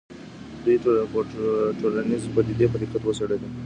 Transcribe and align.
دوی 0.63 0.77
ټولنیزې 1.79 2.29
پدیدې 2.35 2.65
په 2.71 2.77
دقت 2.81 3.01
وڅېړلې. 3.05 3.49